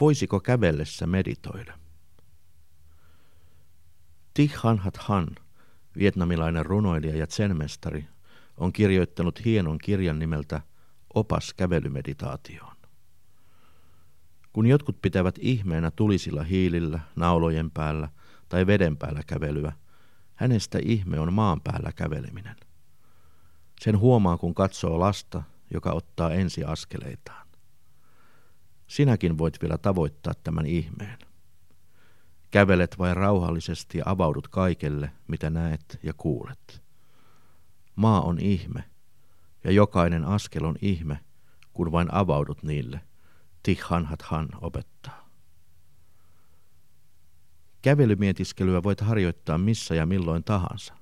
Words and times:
Voisiko 0.00 0.40
kävellessä 0.40 1.06
meditoida? 1.06 1.78
Thich 4.34 4.54
Hat 4.78 4.96
Han, 4.96 5.28
vietnamilainen 5.98 6.66
runoilija 6.66 7.16
ja 7.16 7.26
zenmestari, 7.26 8.08
on 8.56 8.72
kirjoittanut 8.72 9.44
hienon 9.44 9.78
kirjan 9.78 10.18
nimeltä 10.18 10.60
Opas 11.14 11.54
kävelymeditaatioon. 11.54 12.76
Kun 14.52 14.66
jotkut 14.66 15.02
pitävät 15.02 15.34
ihmeenä 15.38 15.90
tulisilla 15.90 16.42
hiilillä, 16.42 17.00
naulojen 17.16 17.70
päällä 17.70 18.08
tai 18.48 18.66
veden 18.66 18.96
päällä 18.96 19.20
kävelyä, 19.26 19.72
hänestä 20.34 20.78
ihme 20.82 21.20
on 21.20 21.32
maan 21.32 21.60
päällä 21.60 21.92
käveleminen. 21.92 22.56
Sen 23.80 23.98
huomaa, 23.98 24.38
kun 24.38 24.54
katsoo 24.54 25.00
lasta, 25.00 25.42
joka 25.70 25.92
ottaa 25.92 26.30
ensi 26.30 26.64
askeleitaan. 26.64 27.43
Sinäkin 28.94 29.38
voit 29.38 29.62
vielä 29.62 29.78
tavoittaa 29.78 30.34
tämän 30.44 30.66
ihmeen. 30.66 31.18
Kävelet 32.50 32.98
vain 32.98 33.16
rauhallisesti 33.16 33.98
ja 33.98 34.04
avaudut 34.06 34.48
kaikelle, 34.48 35.12
mitä 35.28 35.50
näet 35.50 35.98
ja 36.02 36.12
kuulet. 36.16 36.82
Maa 37.96 38.20
on 38.20 38.38
ihme, 38.38 38.84
ja 39.64 39.70
jokainen 39.70 40.24
askel 40.24 40.64
on 40.64 40.76
ihme, 40.80 41.20
kun 41.72 41.92
vain 41.92 42.14
avaudut 42.14 42.62
niille, 42.62 43.00
Tihanhat 43.62 44.22
Han 44.22 44.48
opettaa. 44.60 45.28
Kävelymietiskelyä 47.82 48.82
voit 48.82 49.00
harjoittaa 49.00 49.58
missä 49.58 49.94
ja 49.94 50.06
milloin 50.06 50.44
tahansa. 50.44 50.94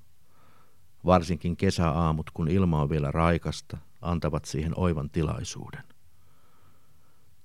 Varsinkin 1.05 1.56
kesäaamut, 1.56 2.30
kun 2.30 2.48
ilma 2.48 2.83
on 2.83 2.91
vielä 2.91 3.11
raikasta, 3.11 3.78
antavat 4.00 4.45
siihen 4.45 4.72
oivan 4.77 5.11
tilaisuuden. 5.11 5.91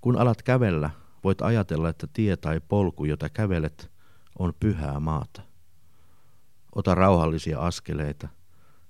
Kun 0.07 0.17
alat 0.17 0.43
kävellä, 0.43 0.89
voit 1.23 1.41
ajatella, 1.41 1.89
että 1.89 2.07
tie 2.13 2.37
tai 2.37 2.61
polku, 2.67 3.05
jota 3.05 3.29
kävelet, 3.29 3.91
on 4.39 4.53
pyhää 4.59 4.99
maata. 4.99 5.41
Ota 6.75 6.95
rauhallisia 6.95 7.59
askeleita, 7.59 8.27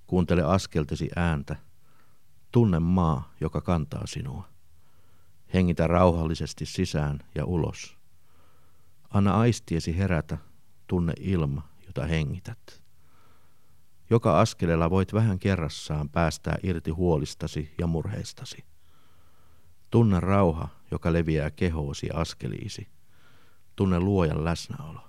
kuuntele 0.07 0.43
askeltesi 0.43 1.09
ääntä, 1.15 1.55
tunne 2.51 2.79
maa, 2.79 3.33
joka 3.41 3.61
kantaa 3.61 4.07
sinua. 4.07 4.47
Hengitä 5.53 5.87
rauhallisesti 5.87 6.65
sisään 6.65 7.19
ja 7.35 7.45
ulos. 7.45 7.97
Anna 9.09 9.39
aistiesi 9.39 9.97
herätä, 9.97 10.37
tunne 10.87 11.13
ilma, 11.19 11.69
jota 11.87 12.05
hengität. 12.05 12.83
Joka 14.09 14.39
askeleella 14.39 14.89
voit 14.89 15.13
vähän 15.13 15.39
kerrassaan 15.39 16.09
päästää 16.09 16.57
irti 16.63 16.91
huolistasi 16.91 17.73
ja 17.77 17.87
murheistasi. 17.87 18.76
Tunne 19.91 20.19
rauha, 20.19 20.67
joka 20.91 21.13
leviää 21.13 21.51
kehoosi 21.51 22.09
askeliisi. 22.13 22.87
Tunne 23.75 23.99
luojan 23.99 24.45
läsnäolo. 24.45 25.07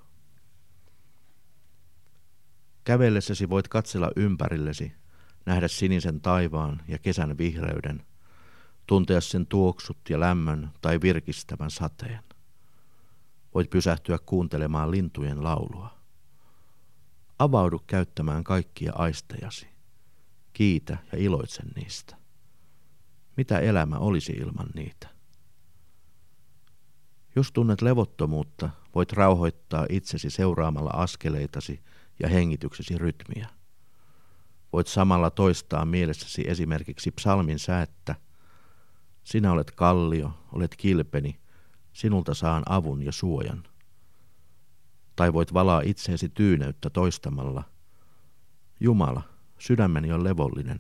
Kävellessäsi 2.85 3.49
voit 3.49 3.69
katsella 3.69 4.11
ympärillesi, 4.17 4.93
nähdä 5.47 5.69
sinisen 5.69 6.21
taivaan 6.21 6.83
ja 6.89 6.99
kesän 6.99 7.39
vihreyden, 7.39 8.07
tuntea 8.87 9.21
sen 9.21 9.47
tuoksut 9.47 9.99
ja 10.11 10.21
lämmön 10.21 10.71
tai 10.81 11.01
virkistävän 11.01 11.71
sateen. 11.71 12.25
Voit 13.55 13.71
pysähtyä 13.71 14.19
kuuntelemaan 14.27 14.91
lintujen 14.91 15.45
laulua. 15.45 15.99
Avaudu 17.39 17.83
käyttämään 17.87 18.45
kaikkia 18.45 18.93
aistejasi. 18.95 19.69
Kiitä 20.53 20.99
ja 21.13 21.19
iloitse 21.19 21.63
niistä. 21.77 22.18
Mitä 23.39 23.59
elämä 23.59 23.97
olisi 23.97 24.33
ilman 24.33 24.69
niitä? 24.75 25.09
Jos 27.37 27.53
tunnet 27.53 27.83
levottomuutta, 27.83 28.71
voit 28.95 29.13
rauhoittaa 29.13 29.87
itsesi 29.89 30.31
seuraamalla 30.31 30.91
askeleitasi 30.91 31.81
ja 32.23 32.29
hengityksesi 32.29 32.99
rytmiä. 32.99 33.49
Voit 34.73 34.87
samalla 34.87 35.31
toistaa 35.31 35.85
mielessäsi 35.85 36.45
esimerkiksi 36.49 37.11
psalmin 37.11 37.59
säättä. 37.59 38.15
Sinä 39.25 39.53
olet 39.53 39.71
kallio, 39.71 40.31
olet 40.53 40.77
kilpeni, 40.77 41.41
sinulta 41.93 42.35
saan 42.35 42.63
avun 42.69 43.03
ja 43.03 43.13
suojan. 43.13 43.65
Tai 45.17 45.33
voit 45.33 45.55
valaa 45.55 45.81
itseesi 45.85 46.29
tyyneyttä 46.29 46.91
toistamalla. 46.91 47.65
Jumala, 48.81 49.23
sydämeni 49.59 50.13
on 50.13 50.25
levollinen, 50.25 50.79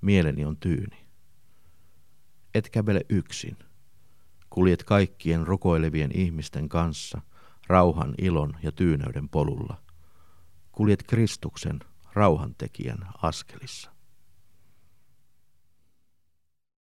mieleni 0.00 0.44
on 0.44 0.56
tyyni. 0.56 1.09
Et 2.60 2.70
kävele 2.70 3.00
yksin. 3.08 3.56
Kuljet 4.50 4.84
kaikkien 4.84 5.46
rukoilevien 5.46 6.10
ihmisten 6.14 6.68
kanssa 6.68 7.20
rauhan, 7.66 8.14
ilon 8.18 8.56
ja 8.62 8.72
tyyneyden 8.72 9.28
polulla. 9.28 9.82
Kuljet 10.72 11.02
Kristuksen, 11.02 11.80
rauhantekijän 12.12 13.08
askelissa. 13.22 13.90